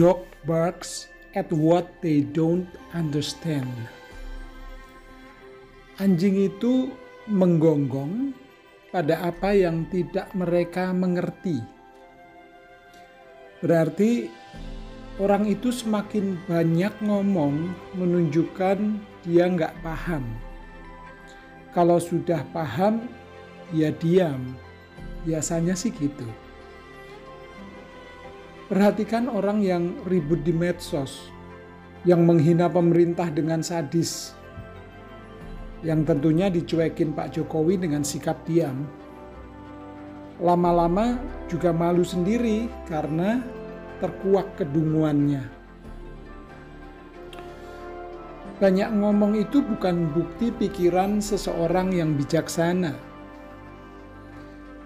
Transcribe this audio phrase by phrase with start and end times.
[0.00, 2.64] dog barks at what they don't
[2.96, 3.68] understand.
[6.00, 6.88] Anjing itu
[7.28, 8.32] menggonggong
[8.88, 11.60] pada apa yang tidak mereka mengerti.
[13.60, 14.32] Berarti
[15.20, 20.24] orang itu semakin banyak ngomong menunjukkan dia nggak paham.
[21.76, 23.04] Kalau sudah paham,
[23.76, 24.56] ya diam.
[25.28, 26.24] Biasanya sih gitu.
[28.70, 31.26] Perhatikan orang yang ribut di medsos,
[32.06, 34.30] yang menghina pemerintah dengan sadis,
[35.82, 38.86] yang tentunya dicuekin Pak Jokowi dengan sikap diam.
[40.38, 41.18] Lama-lama
[41.50, 43.42] juga malu sendiri karena
[43.98, 45.42] terkuak kedunguannya.
[48.62, 52.94] Banyak ngomong itu bukan bukti pikiran seseorang yang bijaksana.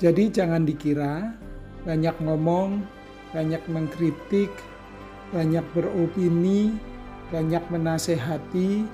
[0.00, 1.36] Jadi jangan dikira
[1.84, 2.93] banyak ngomong
[3.34, 4.54] banyak mengkritik,
[5.34, 6.70] banyak beropini,
[7.34, 8.86] banyak menasehati,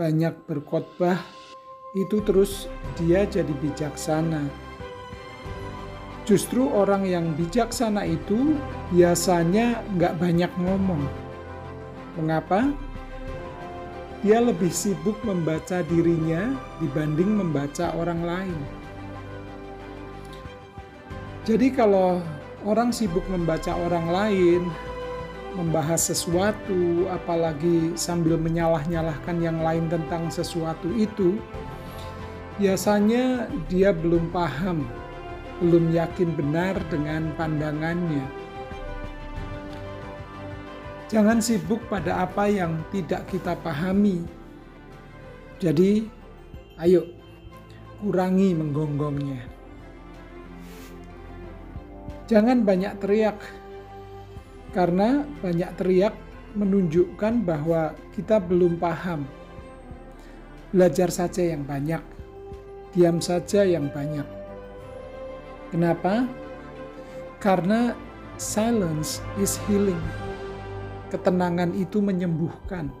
[0.00, 1.20] banyak berkhotbah,
[1.92, 2.64] itu terus
[2.96, 4.48] dia jadi bijaksana.
[6.24, 8.56] Justru orang yang bijaksana itu
[8.92, 11.04] biasanya nggak banyak ngomong.
[12.20, 12.72] Mengapa?
[14.20, 18.60] Dia lebih sibuk membaca dirinya dibanding membaca orang lain.
[21.48, 22.20] Jadi kalau
[22.66, 24.62] orang sibuk membaca orang lain,
[25.54, 31.38] membahas sesuatu, apalagi sambil menyalah-nyalahkan yang lain tentang sesuatu itu,
[32.62, 34.86] biasanya dia belum paham,
[35.58, 38.22] belum yakin benar dengan pandangannya.
[41.08, 44.22] Jangan sibuk pada apa yang tidak kita pahami.
[45.58, 46.04] Jadi,
[46.78, 47.02] ayo
[47.98, 49.57] kurangi menggonggongnya.
[52.28, 53.40] Jangan banyak teriak,
[54.76, 56.12] karena banyak teriak
[56.52, 59.24] menunjukkan bahwa kita belum paham.
[60.68, 62.04] Belajar saja yang banyak,
[62.92, 64.28] diam saja yang banyak.
[65.72, 66.28] Kenapa?
[67.40, 67.96] Karena
[68.36, 70.00] silence is healing.
[71.08, 72.92] Ketenangan itu menyembuhkan.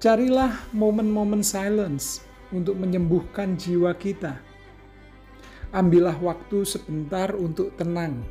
[0.00, 4.53] Carilah momen-momen silence untuk menyembuhkan jiwa kita
[5.74, 8.22] ambillah waktu sebentar untuk tenang.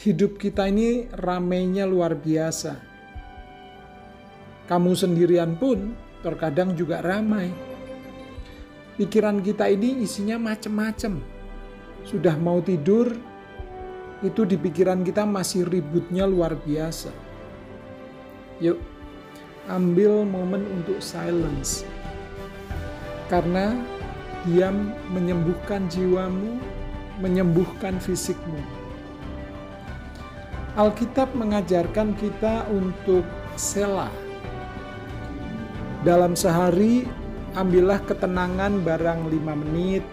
[0.00, 2.80] Hidup kita ini ramainya luar biasa.
[4.64, 5.92] Kamu sendirian pun
[6.24, 7.52] terkadang juga ramai.
[8.96, 11.20] Pikiran kita ini isinya macem-macem.
[12.08, 13.12] Sudah mau tidur,
[14.24, 17.12] itu di pikiran kita masih ributnya luar biasa.
[18.64, 18.80] Yuk,
[19.68, 21.84] ambil momen untuk silence.
[23.28, 23.76] Karena
[24.44, 26.60] Diam menyembuhkan jiwamu,
[27.16, 28.60] menyembuhkan fisikmu.
[30.76, 33.24] Alkitab mengajarkan kita untuk
[33.56, 34.12] sela.
[36.04, 37.08] Dalam sehari,
[37.56, 40.04] ambillah ketenangan barang 5 menit,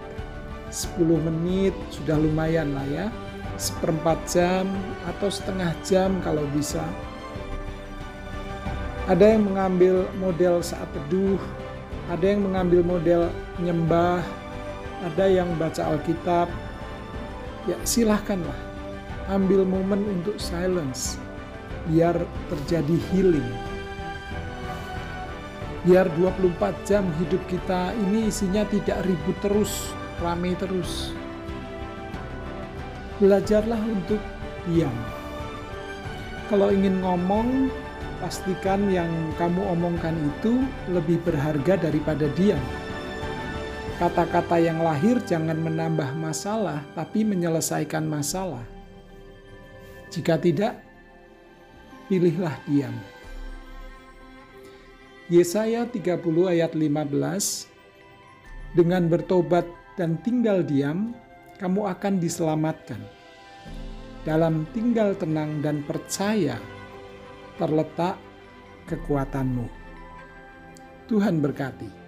[0.71, 3.07] 10 menit, sudah lumayan lah ya.
[3.59, 4.71] Seperempat jam
[5.11, 6.87] atau setengah jam kalau bisa.
[9.11, 11.41] Ada yang mengambil model saat teduh,
[12.09, 13.22] ada yang mengambil model
[13.62, 14.23] nyembah,
[15.06, 16.50] ada yang baca Alkitab.
[17.69, 18.57] Ya silahkanlah,
[19.29, 21.22] ambil momen untuk silence,
[21.85, 22.17] biar
[22.50, 23.51] terjadi healing.
[25.81, 31.13] Biar 24 jam hidup kita ini isinya tidak ribut terus, ramai terus.
[33.17, 34.22] Belajarlah untuk
[34.69, 34.94] diam.
[36.50, 37.69] Kalau ingin ngomong,
[38.21, 39.09] pastikan yang
[39.41, 40.61] kamu omongkan itu
[40.93, 42.61] lebih berharga daripada diam.
[43.97, 48.65] Kata-kata yang lahir jangan menambah masalah, tapi menyelesaikan masalah.
[50.13, 50.77] Jika tidak,
[52.09, 52.93] pilihlah diam.
[55.29, 56.17] Yesaya 30
[56.49, 57.69] ayat 15
[58.75, 61.13] Dengan bertobat dan tinggal diam,
[61.61, 62.99] kamu akan diselamatkan.
[64.25, 66.57] Dalam tinggal tenang dan percaya,
[67.61, 68.17] terletak
[68.90, 69.69] kekuatanmu.
[71.05, 72.00] Tuhan berkati.